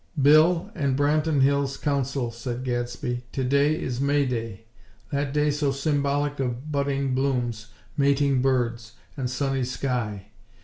"Bill, 0.19 0.71
and 0.73 0.97
Branton 0.97 1.41
Hills' 1.41 1.77
Council," 1.77 2.31
said 2.31 2.63
Gadsby, 2.63 3.23
"today 3.31 3.79
is 3.79 4.01
May 4.01 4.25
Day 4.25 4.65
that 5.11 5.31
day 5.31 5.51
so 5.51 5.71
symbolic 5.71 6.39
of 6.39 6.71
budding 6.71 7.13
blossoms, 7.13 7.67
mating 7.95 8.41
birds 8.41 8.93
and 9.15 9.29
sunny 9.29 9.63
sky. 9.63 10.31